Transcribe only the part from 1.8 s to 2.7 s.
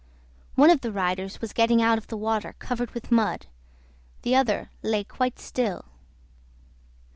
of the water